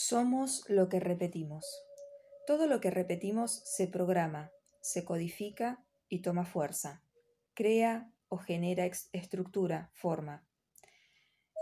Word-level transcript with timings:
Somos 0.00 0.62
lo 0.68 0.88
que 0.88 1.00
repetimos. 1.00 1.66
Todo 2.46 2.68
lo 2.68 2.80
que 2.80 2.88
repetimos 2.88 3.50
se 3.64 3.88
programa, 3.88 4.52
se 4.80 5.04
codifica 5.04 5.84
y 6.08 6.22
toma 6.22 6.44
fuerza, 6.44 7.02
crea 7.52 8.08
o 8.28 8.38
genera 8.38 8.88
estructura, 9.12 9.90
forma. 9.94 10.46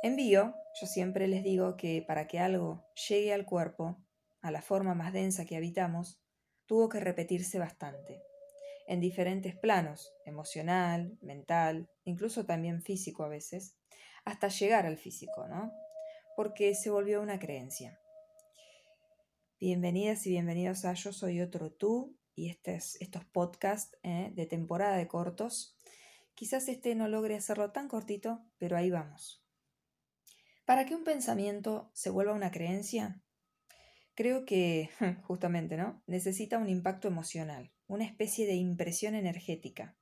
En 0.03 0.19
yo 0.19 0.53
siempre 0.87 1.29
les 1.29 1.45
digo 1.45 1.79
que 1.79 2.05
para 2.07 2.27
que 2.27 2.39
algo 2.39 2.85
llegue 3.09 3.33
al 3.33 3.47
cuerpo, 3.47 4.05
a 4.43 4.51
la 4.51 4.61
forma 4.61 4.95
más 4.95 5.15
densa 5.15 5.47
que 5.47 5.57
habitamos, 5.57 6.21
tuvo 6.67 6.91
que 6.91 7.01
repetirse 7.01 7.59
bastante, 7.59 8.23
en 8.87 9.01
diferentes 9.01 9.57
planos, 9.57 10.13
emocional, 10.27 11.17
mental, 11.23 11.89
incluso 12.05 12.45
también 12.45 12.83
físico 12.83 13.25
a 13.25 13.29
veces, 13.29 13.79
hasta 14.27 14.49
llegar 14.49 14.85
al 14.85 14.99
físico, 14.99 15.49
¿no? 15.49 15.73
Porque 16.37 16.75
se 16.75 16.91
volvió 16.91 17.23
una 17.23 17.39
creencia. 17.39 17.99
Bienvenidas 19.59 20.27
y 20.27 20.31
bienvenidos 20.33 20.85
a 20.85 20.93
Yo 20.93 21.15
Soy 21.15 21.41
Otro 21.41 21.73
Tú 21.73 22.15
y 22.35 22.51
estos 22.51 23.25
podcasts 23.33 23.97
¿eh? 24.03 24.31
de 24.35 24.45
temporada 24.45 24.99
de 24.99 25.09
cortos. 25.09 25.79
Quizás 26.35 26.69
este 26.69 26.95
no 26.95 27.09
logre 27.09 27.37
hacerlo 27.37 27.73
tan 27.73 27.89
cortito, 27.89 28.45
pero 28.59 28.77
ahí 28.77 28.91
vamos. 28.91 29.43
Para 30.67 30.85
que 30.85 30.95
un 30.95 31.05
pensamiento 31.05 31.91
se 31.95 32.11
vuelva 32.11 32.35
una 32.35 32.51
creencia, 32.51 33.23
creo 34.15 34.45
que, 34.45 34.91
justamente, 35.23 35.79
¿no? 35.79 36.03
Necesita 36.07 36.59
un 36.59 36.69
impacto 36.69 37.09
emocional, 37.09 37.73
una 37.87 38.05
especie 38.05 38.47
de 38.47 38.57
impresión 38.57 39.15
energética. 39.15 39.97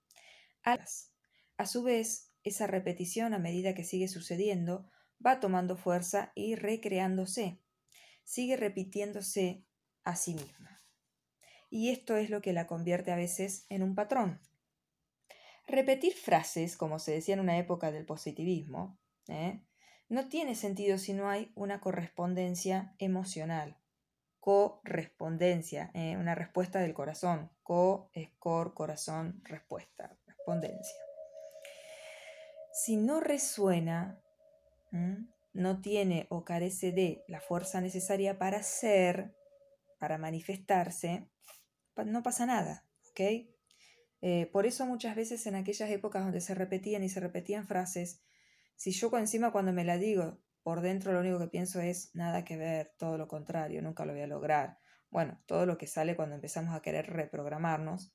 A 0.65 1.67
su 1.67 1.85
vez, 1.85 2.33
esa 2.43 2.67
repetición 2.67 3.35
a 3.35 3.39
medida 3.39 3.73
que 3.73 3.85
sigue 3.85 4.09
sucediendo 4.09 4.91
va 5.25 5.39
tomando 5.39 5.77
fuerza 5.77 6.33
y 6.35 6.57
recreándose 6.57 7.61
sigue 8.25 8.57
repitiéndose 8.57 9.65
a 10.03 10.17
sí 10.17 10.35
misma. 10.35 10.83
Y 11.71 11.91
esto 11.91 12.17
es 12.17 12.31
lo 12.31 12.41
que 12.41 12.53
la 12.53 12.67
convierte 12.67 13.13
a 13.13 13.17
veces 13.17 13.67
en 13.69 13.83
un 13.83 13.95
patrón. 13.95 14.41
Repetir 15.67 16.13
frases, 16.15 16.77
como 16.77 16.99
se 16.99 17.13
decía 17.13 17.35
en 17.35 17.41
una 17.41 17.59
época 17.59 17.91
del 17.91 18.05
positivismo, 18.05 18.99
¿eh? 19.29 19.63
no 20.09 20.29
tiene 20.29 20.55
sentido 20.55 20.99
si 20.99 21.15
no 21.15 21.29
hay 21.29 21.53
una 21.55 21.81
correspondencia 21.81 22.95
emocional. 22.99 23.77
Correspondencia, 24.41 25.91
¿eh? 25.95 26.17
una 26.19 26.35
respuesta 26.35 26.81
del 26.81 26.93
corazón. 26.93 27.51
Co 27.63 28.11
es 28.13 28.29
cor, 28.39 28.75
corazón, 28.75 29.41
respuesta, 29.45 30.17
respondencia. 30.27 31.01
Si 32.75 32.97
no 32.97 33.21
resuena, 33.21 34.21
no 35.55 35.81
tiene 35.81 36.27
o 36.29 36.45
carece 36.45 36.93
de 36.93 37.25
la 37.29 37.41
fuerza 37.41 37.81
necesaria 37.81 38.39
para 38.39 38.63
ser, 38.63 39.35
para 39.99 40.19
manifestarse, 40.19 41.31
no 42.05 42.23
pasa 42.23 42.45
nada, 42.45 42.85
¿ok? 43.11 43.21
Eh, 44.21 44.47
por 44.53 44.67
eso 44.67 44.85
muchas 44.85 45.17
veces 45.17 45.47
en 45.47 45.55
aquellas 45.55 45.91
épocas 45.91 46.25
donde 46.25 46.41
se 46.41 46.55
repetían 46.55 47.05
y 47.05 47.09
se 47.09 47.21
repetían 47.21 47.67
frases, 47.67 48.23
si 48.75 48.91
yo 48.91 49.17
encima 49.17 49.53
cuando 49.53 49.73
me 49.73 49.85
la 49.85 49.97
digo, 49.97 50.41
por 50.63 50.81
dentro 50.81 51.13
lo 51.13 51.21
único 51.21 51.39
que 51.39 51.49
pienso 51.49 51.81
es 51.81 52.11
nada 52.15 52.45
que 52.45 52.57
ver, 52.57 52.93
todo 52.99 53.17
lo 53.17 53.29
contrario, 53.29 53.81
nunca 53.81 54.05
lo 54.05 54.13
voy 54.13 54.23
a 54.23 54.27
lograr. 54.27 54.79
Bueno, 55.11 55.41
todo 55.47 55.67
lo 55.67 55.79
que 55.79 55.87
sale 55.87 56.17
cuando 56.17 56.35
empezamos 56.35 56.75
a 56.75 56.83
querer 56.83 57.07
reprogramarnos, 57.07 58.13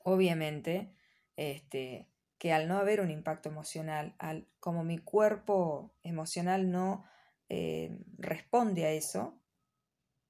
obviamente, 0.00 0.94
este, 1.36 2.10
que 2.38 2.52
al 2.52 2.68
no 2.68 2.78
haber 2.78 3.00
un 3.00 3.10
impacto 3.10 3.48
emocional, 3.48 4.14
al, 4.18 4.46
como 4.60 4.84
mi 4.84 4.98
cuerpo 4.98 5.94
emocional 6.02 6.70
no 6.70 7.04
eh, 7.48 7.98
responde 8.18 8.86
a 8.86 8.90
eso, 8.90 9.40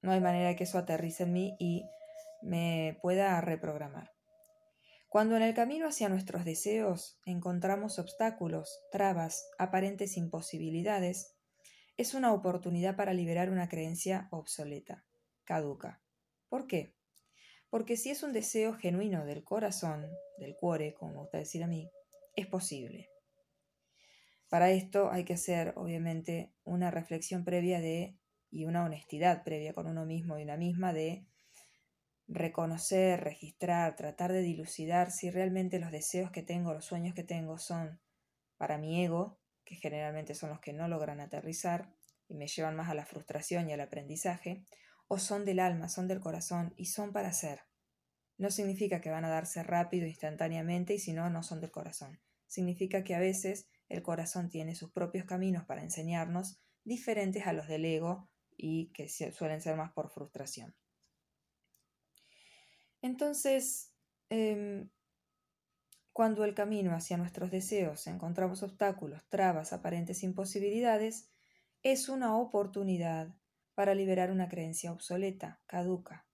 no 0.03 0.13
hay 0.13 0.21
manera 0.21 0.55
que 0.57 0.65
eso 0.65 0.79
aterrice 0.79 1.23
en 1.23 1.33
mí 1.33 1.57
y 1.59 1.89
me 2.43 2.99
pueda 3.01 3.41
reprogramar. 3.41 4.13
Cuando 5.09 5.37
en 5.37 5.43
el 5.43 5.55
camino 5.55 5.87
hacia 5.87 6.09
nuestros 6.09 6.45
deseos 6.45 7.21
encontramos 7.25 7.99
obstáculos, 7.99 8.81
trabas, 8.91 9.49
aparentes 9.59 10.17
imposibilidades, 10.17 11.37
es 11.97 12.15
una 12.15 12.33
oportunidad 12.33 12.97
para 12.97 13.13
liberar 13.13 13.51
una 13.51 13.69
creencia 13.69 14.27
obsoleta, 14.33 15.05
caduca. 15.45 16.03
¿Por 16.49 16.67
qué? 16.67 16.97
Porque 17.75 17.97
si 17.97 18.11
es 18.11 18.23
un 18.23 18.33
deseo 18.33 18.75
genuino 18.75 19.27
del 19.27 19.43
corazón, 19.43 20.09
del 20.39 20.55
cuore, 20.55 20.95
como 20.95 21.11
me 21.11 21.19
gusta 21.19 21.39
decir 21.39 21.65
a 21.65 21.67
mí, 21.67 21.91
es 22.37 22.47
posible. 22.47 23.11
Para 24.49 24.71
esto 24.71 25.11
hay 25.11 25.25
que 25.25 25.35
hacer, 25.35 25.73
obviamente, 25.75 26.53
una 26.63 26.93
reflexión 26.93 27.45
previa 27.45 27.81
de 27.81 28.17
y 28.49 28.65
una 28.67 28.85
honestidad 28.85 29.43
previa 29.43 29.73
con 29.73 29.89
uno 29.89 30.07
mismo 30.07 30.39
y 30.39 30.45
una 30.45 30.57
misma 30.57 30.93
de 30.93 31.27
reconocer, 32.29 33.25
registrar, 33.25 33.97
tratar 33.97 34.31
de 34.31 34.43
dilucidar 34.43 35.11
si 35.11 35.33
realmente 35.33 35.81
los 35.81 35.91
deseos 35.91 36.31
que 36.31 36.45
tengo, 36.45 36.75
los 36.75 36.85
sueños 36.85 37.13
que 37.13 37.25
tengo 37.25 37.59
son 37.59 37.99
para 38.57 38.79
mi 38.79 39.05
ego, 39.05 39.41
que 39.65 39.75
generalmente 39.75 40.37
son 40.37 40.51
los 40.51 40.61
que 40.61 40.73
no 40.73 40.87
logran 40.87 41.19
aterrizar 41.19 41.91
y 42.29 42.37
me 42.37 42.47
llevan 42.47 42.77
más 42.77 42.89
a 42.89 42.95
la 42.95 43.05
frustración 43.05 43.69
y 43.69 43.73
al 43.73 43.81
aprendizaje, 43.81 44.63
o 45.09 45.19
son 45.19 45.45
del 45.45 45.61
alma, 45.61 45.89
son 45.89 46.09
del 46.09 46.21
corazón 46.21 46.75
y 46.77 46.87
son 46.87 47.13
para 47.13 47.33
ser. 47.33 47.61
No 48.37 48.51
significa 48.51 49.01
que 49.01 49.11
van 49.11 49.25
a 49.25 49.29
darse 49.29 49.63
rápido, 49.63 50.07
instantáneamente, 50.07 50.95
y 50.95 50.99
si 50.99 51.13
no, 51.13 51.31
no 51.31 51.43
son 51.43 51.61
del 51.61 51.71
corazón. 51.71 52.21
Significa 52.47 53.05
que 53.05 53.15
a 53.15 53.21
veces 53.21 53.69
el 53.89 54.03
corazón 54.03 54.49
tiene 54.49 54.75
sus 54.75 54.91
propios 54.91 55.25
caminos 55.25 55.65
para 55.65 55.83
enseñarnos, 55.83 56.59
diferentes 56.85 57.47
a 57.47 57.53
los 57.53 57.69
del 57.69 57.85
ego 57.85 58.29
y 58.57 58.93
que 58.93 59.09
suelen 59.09 59.61
ser 59.61 59.77
más 59.77 59.93
por 59.93 60.11
frustración. 60.11 60.75
Entonces, 63.03 63.93
em, 64.31 64.91
cuando 66.13 66.45
el 66.45 66.55
camino 66.55 66.95
hacia 66.95 67.17
nuestros 67.17 67.51
deseos 67.51 68.07
encontramos 68.07 68.63
obstáculos, 68.63 69.29
trabas, 69.29 69.73
aparentes 69.73 70.23
imposibilidades, 70.23 71.29
es 71.83 72.09
una 72.09 72.37
oportunidad 72.39 73.35
para 73.75 73.95
liberar 73.95 74.31
una 74.31 74.49
creencia 74.49 74.93
obsoleta, 74.93 75.61
caduca. 75.67 76.27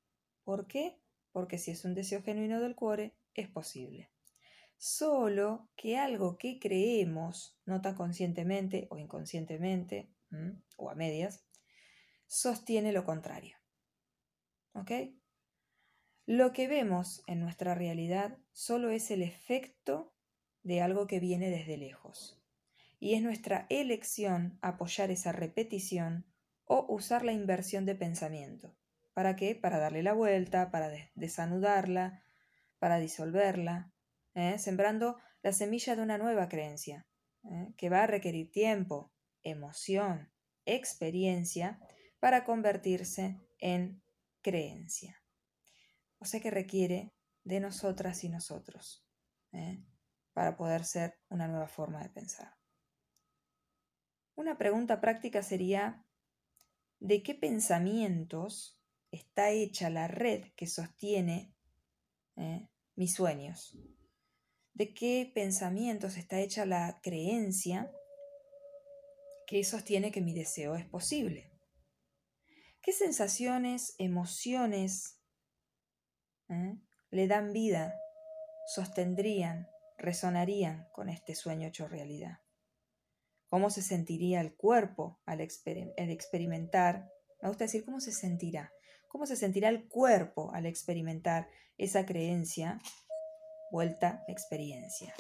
¿Por 0.45 0.67
qué? 0.67 1.01
porque 1.33 1.59
si 1.59 1.71
es 1.71 1.84
un 1.84 1.95
deseo 1.95 2.23
genuino 2.23 2.61
del 2.61 2.75
cuore, 2.75 3.15
es 3.34 3.49
posible. 3.49 4.11
Solo 4.77 5.69
que 5.77 5.99
algo 5.99 6.39
que 6.39 6.59
creemos, 6.59 7.59
no 7.67 7.81
tan 7.81 7.95
conscientemente 7.95 8.89
o 8.91 8.99
inconscientemente, 8.99 10.11
o 10.77 10.91
a 10.91 10.95
medias, 10.95 11.45
sostiene 12.27 12.93
lo 12.93 13.05
contrario. 13.05 13.57
¿Ok? 14.72 14.91
Lo 16.27 16.53
que 16.53 16.69
vemos 16.69 17.22
en 17.27 17.41
nuestra 17.41 17.75
realidad 17.75 18.39
solo 18.53 18.91
es 18.91 19.11
el 19.11 19.22
efecto 19.22 20.15
de 20.62 20.81
algo 20.81 21.07
que 21.07 21.21
viene 21.21 21.51
desde 21.51 21.77
lejos. 21.77 22.41
Y 23.01 23.15
es 23.15 23.22
nuestra 23.22 23.67
elección 23.71 24.59
apoyar 24.62 25.11
esa 25.11 25.33
repetición 25.33 26.30
o 26.73 26.87
usar 26.89 27.25
la 27.25 27.33
inversión 27.33 27.85
de 27.85 27.97
pensamiento. 27.97 28.77
¿Para 29.13 29.35
qué? 29.35 29.57
Para 29.57 29.81
darle 29.81 30.05
la 30.05 30.13
vuelta, 30.13 30.71
para 30.71 30.89
desanudarla, 31.17 32.23
para 32.79 32.99
disolverla, 32.99 33.93
¿eh? 34.35 34.57
sembrando 34.57 35.17
la 35.43 35.53
semilla 35.53 35.97
de 35.97 36.03
una 36.03 36.17
nueva 36.17 36.49
creencia, 36.49 37.09
¿eh? 37.43 37.75
que 37.77 37.91
va 37.91 38.05
a 38.05 38.07
requerir 38.07 38.53
tiempo, 38.53 39.13
emoción, 39.43 40.33
experiencia 40.65 41.81
para 42.21 42.45
convertirse 42.45 43.41
en 43.59 44.01
creencia. 44.41 45.21
O 46.21 46.25
sea 46.25 46.39
que 46.39 46.53
requiere 46.53 47.13
de 47.43 47.59
nosotras 47.59 48.23
y 48.23 48.29
nosotros 48.29 49.05
¿eh? 49.51 49.83
para 50.35 50.57
poder 50.57 50.85
ser 50.85 51.19
una 51.31 51.49
nueva 51.49 51.67
forma 51.67 52.01
de 52.01 52.11
pensar. 52.11 52.55
Una 54.37 54.57
pregunta 54.57 55.01
práctica 55.01 55.43
sería, 55.43 56.07
¿de 57.01 57.23
qué 57.23 57.35
pensamientos 57.35 58.79
está 59.11 59.51
hecha 59.51 59.91
la 59.91 60.07
red 60.07 60.53
que 60.55 60.67
sostiene 60.67 61.55
¿eh? 62.37 62.69
mis 62.95 63.15
sueños? 63.15 63.77
¿De 64.75 64.95
qué 64.95 65.31
pensamientos 65.35 66.17
está 66.17 66.39
hecha 66.39 66.65
la 66.67 67.01
creencia 67.03 67.91
que 69.47 69.65
sostiene 69.65 70.13
que 70.13 70.21
mi 70.21 70.35
deseo 70.35 70.77
es 70.77 70.87
posible? 70.87 71.51
¿Qué 72.83 72.93
sensaciones, 72.93 73.95
emociones 73.99 75.19
¿eh? 76.49 76.79
le 77.11 77.27
dan 77.27 77.53
vida, 77.53 77.95
sostendrían, 78.75 79.69
resonarían 79.99 80.89
con 80.93 81.09
este 81.09 81.35
sueño 81.35 81.69
hecho 81.69 81.89
realidad? 81.89 82.41
¿Cómo 83.51 83.69
se 83.69 83.83
sentiría 83.83 84.41
el 84.41 84.55
cuerpo 84.55 85.21
al 85.27 85.43
experimentar? 85.43 87.11
Me 87.43 87.49
gusta 87.49 87.65
decir 87.65 87.85
cómo 87.85 88.01
se 88.01 88.13
sentirá 88.13 88.73
¿Cómo 89.11 89.27
se 89.27 89.35
sentirá 89.35 89.71
el 89.71 89.89
cuerpo 89.89 90.53
al 90.55 90.67
experimentar 90.67 91.49
esa 91.77 92.07
creencia 92.07 92.79
vuelta 93.73 94.23
experiencia? 94.29 95.13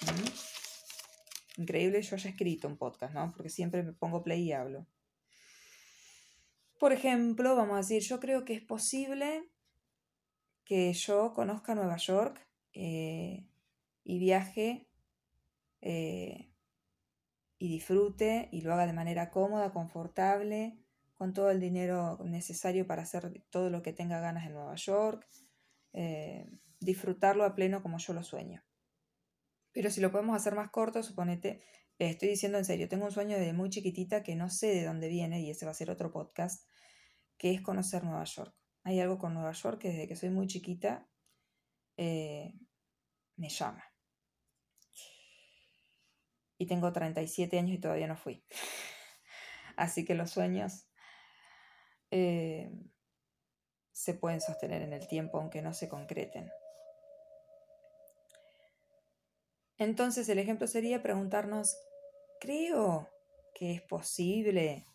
¿Mm? 0.00 1.60
Increíble, 1.60 2.00
yo 2.00 2.16
haya 2.16 2.30
escrito 2.30 2.66
un 2.66 2.78
podcast, 2.78 3.12
¿no? 3.12 3.30
Porque 3.36 3.50
siempre 3.50 3.82
me 3.82 3.92
pongo 3.92 4.22
play 4.22 4.42
y 4.42 4.52
hablo. 4.52 4.86
Por 6.78 6.94
ejemplo, 6.94 7.54
vamos 7.56 7.74
a 7.74 7.80
decir, 7.80 8.00
yo 8.00 8.20
creo 8.20 8.46
que 8.46 8.54
es 8.54 8.62
posible 8.62 9.50
que 10.64 10.94
yo 10.94 11.34
conozca 11.34 11.74
Nueva 11.74 11.98
York 11.98 12.40
eh, 12.72 13.46
y 14.02 14.18
viaje 14.18 14.88
eh, 15.82 16.50
y 17.58 17.68
disfrute 17.68 18.48
y 18.52 18.60
lo 18.60 18.72
haga 18.72 18.86
de 18.86 18.92
manera 18.92 19.30
cómoda, 19.30 19.72
confortable, 19.72 20.78
con 21.14 21.32
todo 21.32 21.50
el 21.50 21.60
dinero 21.60 22.18
necesario 22.24 22.86
para 22.86 23.02
hacer 23.02 23.42
todo 23.50 23.70
lo 23.70 23.82
que 23.82 23.92
tenga 23.92 24.20
ganas 24.20 24.46
en 24.46 24.52
Nueva 24.52 24.74
York, 24.74 25.26
eh, 25.94 26.46
disfrutarlo 26.78 27.44
a 27.44 27.54
pleno 27.54 27.82
como 27.82 27.98
yo 27.98 28.12
lo 28.12 28.22
sueño. 28.22 28.62
Pero 29.72 29.90
si 29.90 30.00
lo 30.00 30.12
podemos 30.12 30.36
hacer 30.36 30.54
más 30.54 30.70
corto, 30.70 31.02
suponete, 31.02 31.62
estoy 31.98 32.28
diciendo 32.28 32.58
en 32.58 32.64
serio, 32.64 32.88
tengo 32.88 33.06
un 33.06 33.12
sueño 33.12 33.38
desde 33.38 33.54
muy 33.54 33.70
chiquitita 33.70 34.22
que 34.22 34.36
no 34.36 34.50
sé 34.50 34.68
de 34.68 34.84
dónde 34.84 35.08
viene, 35.08 35.40
y 35.40 35.50
ese 35.50 35.64
va 35.64 35.70
a 35.70 35.74
ser 35.74 35.90
otro 35.90 36.12
podcast, 36.12 36.68
que 37.38 37.52
es 37.52 37.62
conocer 37.62 38.04
Nueva 38.04 38.24
York. 38.24 38.54
Hay 38.82 39.00
algo 39.00 39.18
con 39.18 39.34
Nueva 39.34 39.52
York 39.52 39.80
que 39.80 39.88
desde 39.88 40.08
que 40.08 40.16
soy 40.16 40.30
muy 40.30 40.46
chiquita 40.46 41.08
eh, 41.96 42.54
me 43.36 43.48
llama. 43.48 43.84
Y 46.58 46.66
tengo 46.66 46.92
37 46.92 47.58
años 47.58 47.76
y 47.76 47.80
todavía 47.80 48.06
no 48.06 48.16
fui. 48.16 48.44
Así 49.76 50.04
que 50.04 50.14
los 50.14 50.30
sueños 50.30 50.88
eh, 52.10 52.70
se 53.92 54.14
pueden 54.14 54.40
sostener 54.40 54.82
en 54.82 54.92
el 54.92 55.06
tiempo 55.08 55.38
aunque 55.38 55.62
no 55.62 55.74
se 55.74 55.88
concreten. 55.88 56.50
Entonces 59.78 60.28
el 60.28 60.38
ejemplo 60.38 60.66
sería 60.66 61.02
preguntarnos, 61.02 61.76
¿creo 62.40 63.10
que 63.54 63.72
es 63.72 63.82
posible, 63.82 64.86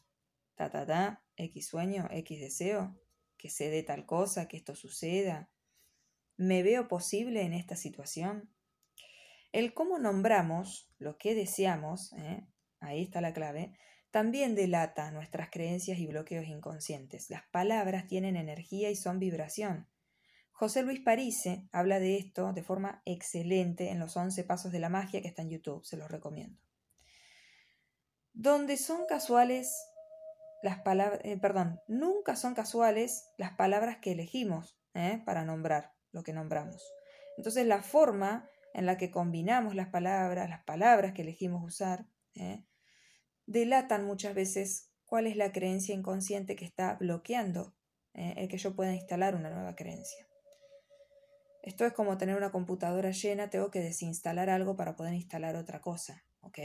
ta, 0.55 0.71
ta, 0.71 0.85
ta, 0.85 1.23
X 1.35 1.67
sueño, 1.67 2.07
X 2.11 2.39
deseo, 2.39 2.99
que 3.37 3.49
se 3.49 3.69
dé 3.69 3.83
tal 3.83 4.05
cosa, 4.05 4.47
que 4.47 4.57
esto 4.57 4.75
suceda? 4.75 5.51
¿Me 6.37 6.63
veo 6.63 6.87
posible 6.87 7.43
en 7.43 7.53
esta 7.53 7.75
situación? 7.75 8.51
El 9.51 9.73
cómo 9.73 9.99
nombramos 9.99 10.89
lo 10.97 11.17
que 11.17 11.35
deseamos, 11.35 12.13
¿eh? 12.13 12.47
ahí 12.79 13.03
está 13.03 13.19
la 13.21 13.33
clave, 13.33 13.77
también 14.11 14.55
delata 14.55 15.11
nuestras 15.11 15.49
creencias 15.49 15.99
y 15.99 16.07
bloqueos 16.07 16.45
inconscientes. 16.47 17.29
Las 17.29 17.43
palabras 17.51 18.07
tienen 18.07 18.35
energía 18.35 18.89
y 18.89 18.95
son 18.95 19.19
vibración. 19.19 19.87
José 20.51 20.83
Luis 20.83 20.99
Parise 20.99 21.67
habla 21.71 21.99
de 21.99 22.17
esto 22.17 22.53
de 22.53 22.61
forma 22.61 23.01
excelente 23.05 23.89
en 23.89 23.99
los 23.99 24.15
11 24.15 24.43
pasos 24.43 24.71
de 24.71 24.79
la 24.79 24.89
magia 24.89 25.21
que 25.21 25.27
está 25.27 25.41
en 25.41 25.49
YouTube, 25.49 25.83
se 25.85 25.97
los 25.97 26.11
recomiendo. 26.11 26.61
Donde 28.33 28.77
son 28.77 29.05
casuales 29.05 29.75
las 30.61 30.79
palabras, 30.79 31.19
eh, 31.23 31.37
perdón, 31.37 31.81
nunca 31.87 32.35
son 32.35 32.53
casuales 32.53 33.31
las 33.37 33.53
palabras 33.53 33.97
que 33.97 34.11
elegimos 34.11 34.77
¿eh? 34.93 35.21
para 35.25 35.43
nombrar 35.43 35.93
lo 36.11 36.23
que 36.23 36.33
nombramos. 36.33 36.93
Entonces 37.37 37.65
la 37.65 37.81
forma 37.81 38.47
en 38.73 38.85
la 38.85 38.97
que 38.97 39.11
combinamos 39.11 39.75
las 39.75 39.89
palabras, 39.89 40.49
las 40.49 40.63
palabras 40.63 41.13
que 41.13 41.23
elegimos 41.23 41.63
usar, 41.63 42.07
¿eh? 42.35 42.63
delatan 43.45 44.05
muchas 44.05 44.33
veces 44.33 44.91
cuál 45.05 45.27
es 45.27 45.35
la 45.35 45.51
creencia 45.51 45.93
inconsciente 45.93 46.55
que 46.55 46.65
está 46.65 46.95
bloqueando 46.95 47.75
¿eh? 48.13 48.33
el 48.37 48.47
que 48.47 48.57
yo 48.57 48.75
pueda 48.75 48.93
instalar 48.93 49.35
una 49.35 49.49
nueva 49.49 49.75
creencia. 49.75 50.27
Esto 51.61 51.85
es 51.85 51.93
como 51.93 52.17
tener 52.17 52.35
una 52.35 52.51
computadora 52.51 53.11
llena, 53.11 53.49
tengo 53.49 53.69
que 53.69 53.81
desinstalar 53.81 54.49
algo 54.49 54.75
para 54.75 54.95
poder 54.95 55.13
instalar 55.13 55.55
otra 55.55 55.79
cosa, 55.79 56.23
¿ok? 56.39 56.57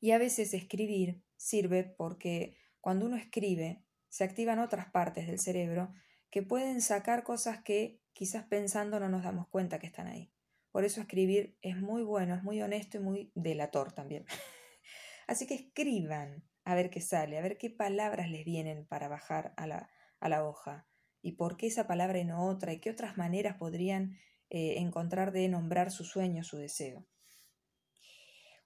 Y 0.00 0.12
a 0.12 0.18
veces 0.18 0.54
escribir 0.54 1.22
sirve 1.36 1.84
porque 1.84 2.56
cuando 2.80 3.06
uno 3.06 3.16
escribe 3.16 3.84
se 4.08 4.24
activan 4.24 4.60
otras 4.60 4.90
partes 4.90 5.26
del 5.26 5.38
cerebro 5.38 5.92
que 6.30 6.42
pueden 6.42 6.80
sacar 6.80 7.22
cosas 7.22 7.62
que 7.62 8.00
quizás 8.12 8.44
pensando 8.44 8.98
no 8.98 9.08
nos 9.08 9.24
damos 9.24 9.48
cuenta 9.48 9.78
que 9.78 9.86
están 9.86 10.06
ahí. 10.06 10.32
Por 10.74 10.84
eso 10.84 11.00
escribir 11.00 11.56
es 11.62 11.76
muy 11.76 12.02
bueno, 12.02 12.34
es 12.34 12.42
muy 12.42 12.60
honesto 12.60 12.96
y 12.96 13.00
muy 13.00 13.30
delator 13.36 13.92
también. 13.92 14.26
Así 15.28 15.46
que 15.46 15.54
escriban 15.54 16.42
a 16.64 16.74
ver 16.74 16.90
qué 16.90 17.00
sale, 17.00 17.38
a 17.38 17.42
ver 17.42 17.58
qué 17.58 17.70
palabras 17.70 18.28
les 18.28 18.44
vienen 18.44 18.84
para 18.84 19.06
bajar 19.06 19.54
a 19.56 19.68
la, 19.68 19.88
a 20.18 20.28
la 20.28 20.44
hoja 20.44 20.84
y 21.22 21.36
por 21.36 21.56
qué 21.56 21.68
esa 21.68 21.86
palabra 21.86 22.18
y 22.18 22.24
no 22.24 22.48
otra 22.48 22.72
y 22.72 22.80
qué 22.80 22.90
otras 22.90 23.16
maneras 23.16 23.56
podrían 23.56 24.18
eh, 24.50 24.80
encontrar 24.80 25.30
de 25.30 25.48
nombrar 25.48 25.92
su 25.92 26.02
sueño, 26.02 26.42
su 26.42 26.56
deseo. 26.56 27.06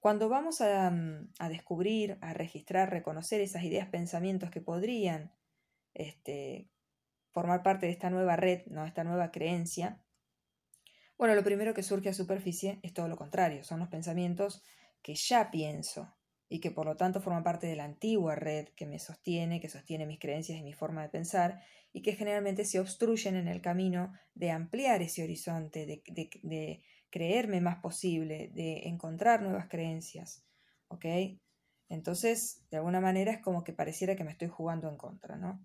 Cuando 0.00 0.30
vamos 0.30 0.62
a, 0.62 0.90
mm, 0.90 1.34
a, 1.38 1.50
descubrir, 1.50 2.16
a 2.22 2.32
registrar, 2.32 2.88
reconocer 2.88 3.42
esas 3.42 3.64
ideas, 3.64 3.86
pensamientos 3.90 4.50
que 4.50 4.62
podrían 4.62 5.34
este, 5.92 6.70
formar 7.32 7.62
parte 7.62 7.84
de 7.84 7.92
esta 7.92 8.08
nueva 8.08 8.36
red, 8.36 8.64
¿no? 8.68 8.86
esta 8.86 9.04
nueva 9.04 9.30
creencia, 9.30 10.02
bueno, 11.18 11.34
lo 11.34 11.44
primero 11.44 11.74
que 11.74 11.82
surge 11.82 12.08
a 12.08 12.14
superficie 12.14 12.78
es 12.82 12.94
todo 12.94 13.08
lo 13.08 13.16
contrario, 13.16 13.64
son 13.64 13.80
los 13.80 13.88
pensamientos 13.88 14.62
que 15.02 15.14
ya 15.14 15.50
pienso 15.50 16.14
y 16.48 16.60
que 16.60 16.70
por 16.70 16.86
lo 16.86 16.96
tanto 16.96 17.20
forman 17.20 17.42
parte 17.42 17.66
de 17.66 17.76
la 17.76 17.84
antigua 17.84 18.34
red 18.34 18.68
que 18.68 18.86
me 18.86 18.98
sostiene, 18.98 19.60
que 19.60 19.68
sostiene 19.68 20.06
mis 20.06 20.18
creencias 20.18 20.58
y 20.58 20.62
mi 20.62 20.72
forma 20.72 21.02
de 21.02 21.10
pensar 21.10 21.60
y 21.92 22.02
que 22.02 22.14
generalmente 22.14 22.64
se 22.64 22.80
obstruyen 22.80 23.36
en 23.36 23.48
el 23.48 23.60
camino 23.60 24.12
de 24.34 24.50
ampliar 24.50 25.02
ese 25.02 25.22
horizonte, 25.24 25.84
de, 25.84 26.02
de 26.42 26.82
creerme 27.10 27.60
más 27.60 27.80
posible, 27.80 28.50
de 28.54 28.88
encontrar 28.88 29.42
nuevas 29.42 29.68
creencias. 29.68 30.44
¿Ok? 30.88 31.04
Entonces, 31.88 32.62
de 32.70 32.76
alguna 32.76 33.00
manera 33.00 33.32
es 33.32 33.42
como 33.42 33.64
que 33.64 33.72
pareciera 33.72 34.16
que 34.16 34.24
me 34.24 34.32
estoy 34.32 34.48
jugando 34.48 34.88
en 34.88 34.96
contra, 34.96 35.36
¿no? 35.36 35.64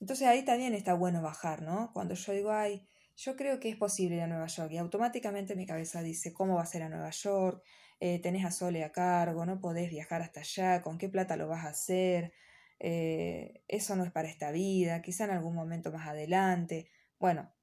Entonces 0.00 0.28
ahí 0.28 0.44
también 0.44 0.74
está 0.74 0.94
bueno 0.94 1.22
bajar, 1.22 1.62
¿no? 1.62 1.90
Cuando 1.92 2.14
yo 2.14 2.32
digo, 2.32 2.52
ay, 2.52 2.86
yo 3.16 3.36
creo 3.36 3.58
que 3.60 3.70
es 3.70 3.76
posible 3.76 4.16
ir 4.16 4.22
a 4.22 4.26
Nueva 4.26 4.46
York 4.46 4.72
y 4.72 4.78
automáticamente 4.78 5.56
mi 5.56 5.66
cabeza 5.66 6.02
dice, 6.02 6.32
¿cómo 6.34 6.56
va 6.56 6.62
a 6.62 6.66
ser 6.66 6.82
a 6.82 6.88
Nueva 6.88 7.10
York? 7.10 7.62
Eh, 7.98 8.20
tenés 8.20 8.44
a 8.44 8.50
Sole 8.50 8.84
a 8.84 8.92
cargo, 8.92 9.46
no 9.46 9.60
podés 9.60 9.90
viajar 9.90 10.20
hasta 10.20 10.40
allá, 10.40 10.82
¿con 10.82 10.98
qué 10.98 11.08
plata 11.08 11.36
lo 11.36 11.48
vas 11.48 11.64
a 11.64 11.70
hacer? 11.70 12.34
Eh, 12.78 13.62
eso 13.68 13.96
no 13.96 14.04
es 14.04 14.12
para 14.12 14.28
esta 14.28 14.50
vida, 14.50 15.00
quizá 15.00 15.24
en 15.24 15.30
algún 15.30 15.54
momento 15.54 15.90
más 15.90 16.06
adelante. 16.06 16.90
Bueno, 17.18 17.54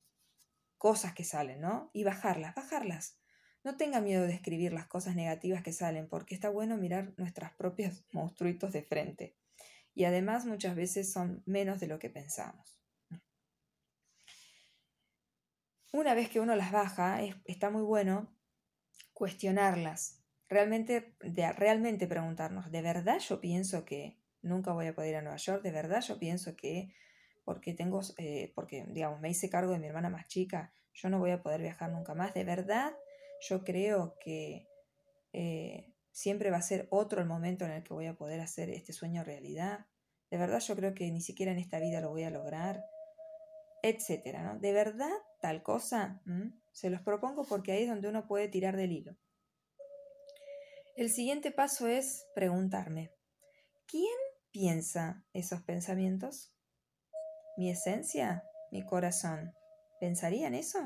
cosas 0.79 1.13
que 1.13 1.23
salen, 1.23 1.61
¿no? 1.61 1.91
Y 1.93 2.03
bajarlas, 2.03 2.55
bajarlas. 2.55 3.19
No 3.63 3.77
tenga 3.77 4.01
miedo 4.01 4.25
de 4.25 4.33
escribir 4.33 4.73
las 4.73 4.87
cosas 4.87 5.15
negativas 5.15 5.61
que 5.61 5.71
salen, 5.71 6.09
porque 6.09 6.33
está 6.33 6.49
bueno 6.49 6.77
mirar 6.77 7.13
nuestras 7.17 7.53
propias 7.53 8.03
monstruitos 8.11 8.73
de 8.73 8.81
frente. 8.81 9.37
Y 9.93 10.05
además 10.05 10.45
muchas 10.45 10.75
veces 10.75 11.13
son 11.13 11.43
menos 11.45 11.79
de 11.79 11.87
lo 11.87 11.99
que 11.99 12.09
pensamos. 12.09 12.82
Una 15.93 16.15
vez 16.15 16.27
que 16.27 16.39
uno 16.39 16.55
las 16.55 16.71
baja, 16.71 17.21
está 17.45 17.69
muy 17.69 17.83
bueno 17.83 18.35
cuestionarlas, 19.13 20.23
realmente, 20.49 21.15
de, 21.21 21.53
realmente 21.53 22.07
preguntarnos, 22.07 22.71
¿de 22.71 22.81
verdad 22.81 23.19
yo 23.19 23.39
pienso 23.39 23.85
que 23.85 24.17
nunca 24.41 24.73
voy 24.73 24.87
a 24.87 24.95
poder 24.95 25.11
ir 25.11 25.15
a 25.17 25.21
Nueva 25.21 25.37
York? 25.37 25.61
¿De 25.61 25.71
verdad 25.71 26.01
yo 26.01 26.17
pienso 26.17 26.55
que 26.55 26.95
porque 27.43 27.75
tengo, 27.75 28.01
eh, 28.17 28.51
porque 28.55 28.85
digamos, 28.87 29.21
me 29.21 29.29
hice 29.29 29.51
cargo 29.51 29.71
de 29.71 29.77
mi 29.77 29.85
hermana 29.85 30.09
más 30.09 30.25
chica, 30.25 30.73
yo 30.93 31.09
no 31.09 31.19
voy 31.19 31.29
a 31.29 31.43
poder 31.43 31.61
viajar 31.61 31.91
nunca 31.91 32.15
más? 32.15 32.33
¿De 32.33 32.43
verdad 32.43 32.97
yo 33.47 33.63
creo 33.63 34.17
que 34.19 34.67
eh, 35.31 35.93
siempre 36.11 36.49
va 36.49 36.57
a 36.57 36.63
ser 36.63 36.87
otro 36.89 37.21
el 37.21 37.27
momento 37.27 37.65
en 37.65 37.71
el 37.71 37.83
que 37.83 37.93
voy 37.93 38.07
a 38.07 38.15
poder 38.15 38.41
hacer 38.41 38.71
este 38.71 38.93
sueño 38.93 39.23
realidad? 39.23 39.85
¿De 40.31 40.39
verdad 40.39 40.59
yo 40.59 40.75
creo 40.75 40.95
que 40.95 41.11
ni 41.11 41.21
siquiera 41.21 41.51
en 41.51 41.59
esta 41.59 41.77
vida 41.77 42.01
lo 42.01 42.09
voy 42.09 42.23
a 42.23 42.31
lograr? 42.31 42.83
Etcétera, 43.83 44.41
¿no? 44.41 44.59
¿De 44.59 44.73
verdad 44.73 45.13
tal 45.43 45.61
cosa? 45.61 46.21
Se 46.71 46.89
los 46.89 47.01
propongo 47.01 47.43
porque 47.43 47.73
ahí 47.73 47.83
es 47.83 47.89
donde 47.89 48.07
uno 48.07 48.25
puede 48.27 48.47
tirar 48.47 48.77
del 48.77 48.93
hilo. 48.93 49.17
El 50.95 51.09
siguiente 51.09 51.51
paso 51.51 51.85
es 51.85 52.25
preguntarme, 52.33 53.11
¿quién 53.85 54.15
piensa 54.51 55.25
esos 55.33 55.61
pensamientos? 55.63 56.55
¿Mi 57.57 57.69
esencia? 57.69 58.45
¿Mi 58.71 58.85
corazón? 58.85 59.53
¿Pensarían 59.99 60.55
eso? 60.55 60.79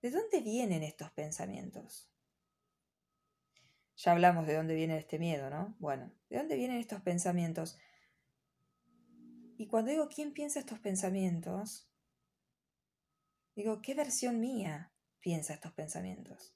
¿De 0.00 0.10
dónde 0.10 0.40
vienen 0.40 0.82
estos 0.82 1.12
pensamientos? 1.12 2.10
Ya 3.98 4.10
hablamos 4.10 4.48
de 4.48 4.54
dónde 4.54 4.74
viene 4.74 4.98
este 4.98 5.20
miedo, 5.20 5.48
¿no? 5.48 5.76
Bueno, 5.78 6.12
¿de 6.28 6.38
dónde 6.38 6.56
vienen 6.56 6.78
estos 6.78 7.00
pensamientos? 7.02 7.78
Y 9.58 9.68
cuando 9.68 9.92
digo 9.92 10.08
quién 10.08 10.32
piensa 10.32 10.58
estos 10.58 10.80
pensamientos, 10.80 11.88
Digo, 13.54 13.82
¿qué 13.82 13.94
versión 13.94 14.40
mía 14.40 14.92
piensa 15.20 15.52
estos 15.52 15.72
pensamientos? 15.72 16.54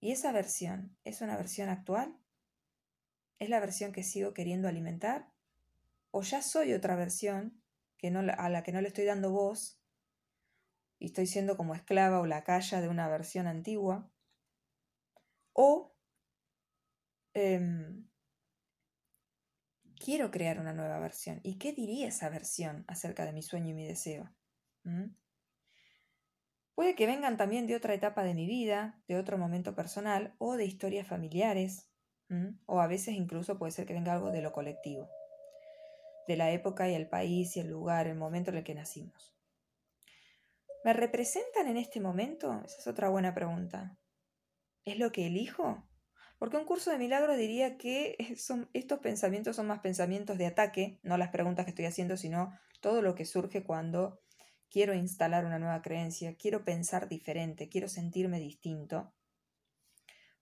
¿Y 0.00 0.12
esa 0.12 0.32
versión 0.32 0.96
es 1.04 1.20
una 1.20 1.36
versión 1.36 1.68
actual? 1.68 2.18
¿Es 3.38 3.50
la 3.50 3.60
versión 3.60 3.92
que 3.92 4.02
sigo 4.02 4.32
queriendo 4.32 4.68
alimentar? 4.68 5.30
¿O 6.10 6.22
ya 6.22 6.40
soy 6.40 6.72
otra 6.72 6.96
versión 6.96 7.62
que 7.98 8.10
no, 8.10 8.20
a 8.20 8.48
la 8.48 8.62
que 8.62 8.72
no 8.72 8.80
le 8.80 8.88
estoy 8.88 9.04
dando 9.04 9.30
voz 9.30 9.78
y 10.98 11.06
estoy 11.06 11.26
siendo 11.26 11.56
como 11.56 11.74
esclava 11.74 12.20
o 12.20 12.26
la 12.26 12.42
calla 12.44 12.80
de 12.80 12.88
una 12.88 13.08
versión 13.08 13.46
antigua? 13.46 14.10
¿O 15.52 15.94
em, 17.34 18.08
quiero 20.00 20.30
crear 20.30 20.58
una 20.58 20.72
nueva 20.72 20.98
versión. 20.98 21.40
¿Y 21.42 21.58
qué 21.58 21.72
diría 21.72 22.08
esa 22.08 22.30
versión 22.30 22.84
acerca 22.88 23.26
de 23.26 23.32
mi 23.32 23.42
sueño 23.42 23.68
y 23.68 23.74
mi 23.74 23.86
deseo? 23.86 24.34
¿Mm? 24.84 25.19
Puede 26.74 26.94
que 26.94 27.06
vengan 27.06 27.36
también 27.36 27.66
de 27.66 27.76
otra 27.76 27.94
etapa 27.94 28.22
de 28.22 28.34
mi 28.34 28.46
vida, 28.46 29.02
de 29.08 29.16
otro 29.16 29.38
momento 29.38 29.74
personal 29.74 30.34
o 30.38 30.56
de 30.56 30.64
historias 30.64 31.06
familiares, 31.06 31.88
o 32.66 32.80
a 32.80 32.86
veces 32.86 33.14
incluso 33.14 33.58
puede 33.58 33.72
ser 33.72 33.86
que 33.86 33.92
venga 33.92 34.12
algo 34.12 34.30
de 34.30 34.42
lo 34.42 34.52
colectivo, 34.52 35.10
de 36.28 36.36
la 36.36 36.50
época 36.52 36.88
y 36.88 36.94
el 36.94 37.08
país 37.08 37.56
y 37.56 37.60
el 37.60 37.68
lugar, 37.68 38.06
el 38.06 38.16
momento 38.16 38.50
en 38.50 38.58
el 38.58 38.64
que 38.64 38.74
nacimos. 38.74 39.34
¿Me 40.84 40.92
representan 40.92 41.66
en 41.66 41.76
este 41.76 42.00
momento? 42.00 42.62
Esa 42.64 42.78
es 42.78 42.86
otra 42.86 43.08
buena 43.10 43.34
pregunta. 43.34 43.98
¿Es 44.84 44.98
lo 44.98 45.12
que 45.12 45.26
elijo? 45.26 45.84
Porque 46.38 46.56
un 46.56 46.64
curso 46.64 46.90
de 46.90 46.98
milagros 46.98 47.36
diría 47.36 47.76
que 47.76 48.16
son, 48.38 48.70
estos 48.72 49.00
pensamientos 49.00 49.56
son 49.56 49.66
más 49.66 49.80
pensamientos 49.80 50.38
de 50.38 50.46
ataque, 50.46 50.98
no 51.02 51.18
las 51.18 51.28
preguntas 51.28 51.66
que 51.66 51.70
estoy 51.70 51.84
haciendo, 51.84 52.16
sino 52.16 52.58
todo 52.80 53.02
lo 53.02 53.14
que 53.14 53.26
surge 53.26 53.62
cuando 53.62 54.22
quiero 54.70 54.94
instalar 54.94 55.44
una 55.44 55.58
nueva 55.58 55.82
creencia, 55.82 56.36
quiero 56.36 56.64
pensar 56.64 57.08
diferente, 57.08 57.68
quiero 57.68 57.88
sentirme 57.88 58.38
distinto. 58.38 59.12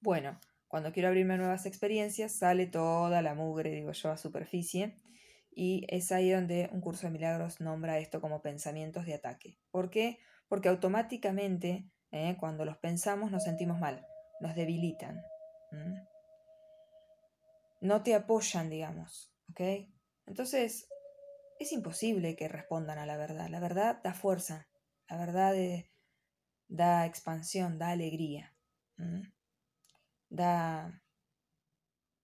Bueno, 0.00 0.38
cuando 0.68 0.92
quiero 0.92 1.08
abrirme 1.08 1.34
a 1.34 1.38
nuevas 1.38 1.66
experiencias, 1.66 2.32
sale 2.32 2.66
toda 2.66 3.22
la 3.22 3.34
mugre, 3.34 3.70
digo 3.70 3.92
yo, 3.92 4.10
a 4.10 4.18
superficie, 4.18 4.96
y 5.50 5.86
es 5.88 6.12
ahí 6.12 6.30
donde 6.30 6.68
un 6.72 6.80
curso 6.80 7.06
de 7.06 7.12
milagros 7.12 7.60
nombra 7.60 7.98
esto 7.98 8.20
como 8.20 8.42
pensamientos 8.42 9.06
de 9.06 9.14
ataque. 9.14 9.58
¿Por 9.70 9.90
qué? 9.90 10.18
Porque 10.46 10.68
automáticamente, 10.68 11.90
eh, 12.12 12.36
cuando 12.38 12.64
los 12.64 12.76
pensamos, 12.76 13.30
nos 13.32 13.44
sentimos 13.44 13.80
mal, 13.80 14.06
nos 14.40 14.54
debilitan. 14.54 15.20
No 17.80 18.02
te 18.02 18.14
apoyan, 18.14 18.70
digamos, 18.70 19.32
¿ok? 19.50 19.88
Entonces, 20.26 20.88
es 21.58 21.72
imposible 21.72 22.36
que 22.36 22.48
respondan 22.48 22.98
a 22.98 23.06
la 23.06 23.16
verdad. 23.16 23.48
La 23.48 23.60
verdad 23.60 24.00
da 24.02 24.14
fuerza, 24.14 24.68
la 25.08 25.16
verdad 25.16 25.54
da 26.68 27.06
expansión, 27.06 27.78
da 27.78 27.90
alegría. 27.90 28.54
Da... 30.28 31.02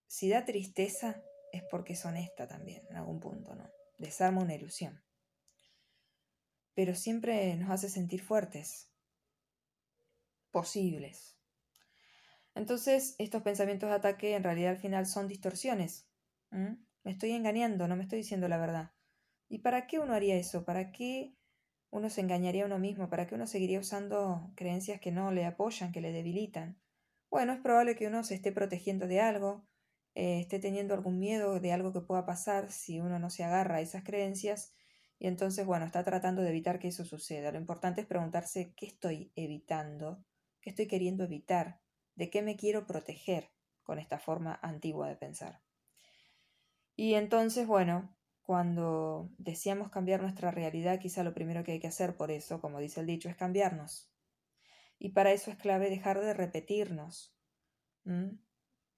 Si 0.07 0.29
da 0.29 0.45
tristeza 0.45 1.21
es 1.51 1.63
porque 1.69 1.93
es 1.93 2.05
honesta 2.05 2.47
también, 2.47 2.85
en 2.89 2.97
algún 2.97 3.19
punto, 3.19 3.55
¿no? 3.55 3.69
Desarma 3.97 4.41
una 4.41 4.55
ilusión. 4.55 5.03
Pero 6.73 6.95
siempre 6.95 7.55
nos 7.55 7.71
hace 7.71 7.89
sentir 7.89 8.21
fuertes, 8.21 8.91
posibles. 10.51 11.37
Entonces, 12.53 13.15
estos 13.17 13.41
pensamientos 13.41 13.89
de 13.89 13.95
ataque 13.95 14.35
en 14.35 14.43
realidad 14.43 14.71
al 14.71 14.77
final 14.77 15.05
son 15.05 15.27
distorsiones. 15.27 16.07
Me 16.51 17.11
estoy 17.11 17.31
engañando, 17.31 17.87
no 17.87 17.95
me 17.95 18.03
estoy 18.03 18.19
diciendo 18.19 18.47
la 18.47 18.57
verdad. 18.57 18.94
¿Y 19.55 19.59
para 19.59 19.87
qué 19.87 19.99
uno 19.99 20.13
haría 20.13 20.35
eso? 20.35 20.65
¿Para 20.65 20.91
qué 20.91 21.33
uno 21.89 22.09
se 22.09 22.19
engañaría 22.19 22.63
a 22.63 22.65
uno 22.65 22.77
mismo? 22.77 23.09
¿Para 23.09 23.25
qué 23.25 23.35
uno 23.35 23.47
seguiría 23.47 23.79
usando 23.79 24.51
creencias 24.53 24.99
que 24.99 25.13
no 25.13 25.31
le 25.31 25.45
apoyan, 25.45 25.93
que 25.93 26.01
le 26.01 26.11
debilitan? 26.11 26.77
Bueno, 27.29 27.53
es 27.53 27.61
probable 27.61 27.95
que 27.95 28.05
uno 28.05 28.25
se 28.25 28.35
esté 28.35 28.51
protegiendo 28.51 29.07
de 29.07 29.21
algo, 29.21 29.65
eh, 30.13 30.41
esté 30.41 30.59
teniendo 30.59 30.93
algún 30.93 31.19
miedo 31.19 31.61
de 31.61 31.71
algo 31.71 31.93
que 31.93 32.01
pueda 32.01 32.25
pasar 32.25 32.69
si 32.69 32.99
uno 32.99 33.17
no 33.17 33.29
se 33.29 33.45
agarra 33.45 33.77
a 33.77 33.79
esas 33.79 34.03
creencias 34.03 34.73
y 35.19 35.27
entonces, 35.27 35.65
bueno, 35.65 35.85
está 35.85 36.03
tratando 36.03 36.41
de 36.41 36.49
evitar 36.49 36.77
que 36.77 36.89
eso 36.89 37.05
suceda. 37.05 37.53
Lo 37.53 37.57
importante 37.57 38.01
es 38.01 38.07
preguntarse 38.07 38.73
qué 38.75 38.87
estoy 38.87 39.31
evitando, 39.37 40.21
qué 40.59 40.71
estoy 40.71 40.87
queriendo 40.87 41.23
evitar, 41.23 41.79
de 42.15 42.29
qué 42.29 42.41
me 42.41 42.57
quiero 42.57 42.85
proteger 42.85 43.51
con 43.83 43.99
esta 43.99 44.19
forma 44.19 44.59
antigua 44.61 45.07
de 45.07 45.15
pensar. 45.15 45.61
Y 46.97 47.13
entonces, 47.13 47.65
bueno, 47.67 48.13
cuando 48.45 49.31
deseamos 49.39 49.89
cambiar 49.89 50.21
nuestra 50.21 50.51
realidad, 50.51 50.99
quizá 50.99 51.23
lo 51.23 51.33
primero 51.33 51.63
que 51.63 51.71
hay 51.71 51.79
que 51.79 51.87
hacer 51.87 52.15
por 52.15 52.29
eso, 52.29 52.61
como 52.61 52.79
dice 52.79 52.99
el 52.99 53.07
dicho, 53.07 53.27
es 53.27 53.35
cambiarnos. 53.35 54.11
Y 54.99 55.09
para 55.09 55.31
eso 55.31 55.49
es 55.49 55.57
clave 55.57 55.89
dejar 55.89 56.21
de 56.21 56.33
repetirnos, 56.35 57.35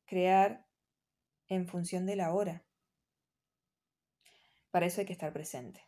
crear 0.05 0.67
en 1.47 1.65
función 1.65 2.05
de 2.05 2.17
la 2.17 2.33
hora. 2.33 2.65
Para 4.69 4.85
eso 4.85 4.99
hay 4.99 5.07
que 5.07 5.13
estar 5.13 5.31
presente. 5.31 5.81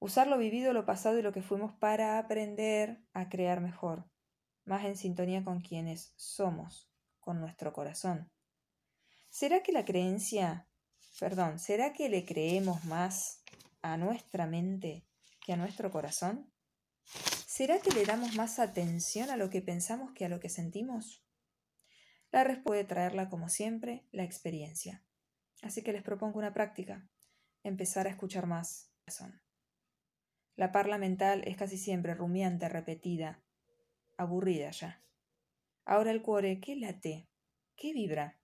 Usar 0.00 0.26
lo 0.26 0.36
vivido, 0.36 0.72
lo 0.72 0.84
pasado 0.84 1.16
y 1.16 1.22
lo 1.22 1.32
que 1.32 1.42
fuimos 1.42 1.74
para 1.74 2.18
aprender 2.18 3.00
a 3.12 3.28
crear 3.28 3.60
mejor, 3.60 4.10
más 4.64 4.84
en 4.84 4.96
sintonía 4.96 5.44
con 5.44 5.60
quienes 5.60 6.12
somos, 6.16 6.90
con 7.20 7.40
nuestro 7.40 7.72
corazón. 7.72 8.32
¿Será 9.28 9.62
que 9.62 9.70
la 9.70 9.84
creencia 9.84 10.67
Perdón, 11.18 11.58
¿será 11.58 11.92
que 11.92 12.08
le 12.08 12.24
creemos 12.24 12.84
más 12.84 13.42
a 13.82 13.96
nuestra 13.96 14.46
mente 14.46 15.04
que 15.44 15.52
a 15.52 15.56
nuestro 15.56 15.90
corazón? 15.90 16.52
¿Será 17.46 17.80
que 17.80 17.90
le 17.90 18.04
damos 18.04 18.36
más 18.36 18.60
atención 18.60 19.28
a 19.30 19.36
lo 19.36 19.50
que 19.50 19.60
pensamos 19.60 20.12
que 20.12 20.24
a 20.24 20.28
lo 20.28 20.38
que 20.38 20.48
sentimos? 20.48 21.24
La 22.30 22.44
respuesta 22.44 22.64
puede 22.64 22.84
traerla, 22.84 23.28
como 23.28 23.48
siempre, 23.48 24.06
la 24.12 24.22
experiencia. 24.22 25.02
Así 25.62 25.82
que 25.82 25.92
les 25.92 26.02
propongo 26.02 26.38
una 26.38 26.54
práctica, 26.54 27.08
empezar 27.64 28.06
a 28.06 28.10
escuchar 28.10 28.46
más 28.46 28.92
corazón. 29.04 29.42
La 30.54 30.70
parla 30.70 30.98
mental 30.98 31.42
es 31.46 31.56
casi 31.56 31.78
siempre 31.78 32.14
rumiante, 32.14 32.68
repetida, 32.68 33.42
aburrida 34.16 34.70
ya. 34.70 35.02
Ahora 35.84 36.12
el 36.12 36.22
cuore, 36.22 36.60
¿qué 36.60 36.76
late? 36.76 37.28
¿Qué 37.74 37.92
vibra? 37.92 38.38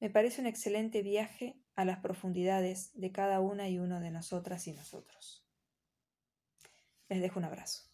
Me 0.00 0.08
parece 0.08 0.40
un 0.40 0.46
excelente 0.46 1.02
viaje 1.02 1.61
a 1.74 1.84
las 1.84 1.98
profundidades 2.00 2.90
de 2.94 3.12
cada 3.12 3.40
una 3.40 3.68
y 3.68 3.78
uno 3.78 4.00
de 4.00 4.10
nosotras 4.10 4.66
y 4.66 4.72
nosotros. 4.72 5.46
Les 7.08 7.20
dejo 7.20 7.38
un 7.38 7.44
abrazo. 7.44 7.91